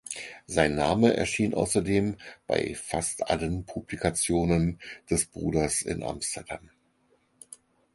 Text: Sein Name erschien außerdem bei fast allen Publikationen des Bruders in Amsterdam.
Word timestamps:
Sein 0.47 0.73
Name 0.73 1.15
erschien 1.15 1.53
außerdem 1.53 2.17
bei 2.47 2.73
fast 2.73 3.29
allen 3.29 3.65
Publikationen 3.67 4.79
des 5.11 5.27
Bruders 5.27 5.83
in 5.83 6.01
Amsterdam. 6.01 6.71